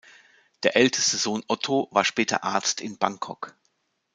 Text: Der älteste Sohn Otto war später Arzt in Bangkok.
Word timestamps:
Der 0.63 0.75
älteste 0.75 1.15
Sohn 1.17 1.43
Otto 1.47 1.87
war 1.91 2.03
später 2.03 2.43
Arzt 2.43 2.81
in 2.81 2.97
Bangkok. 2.97 3.55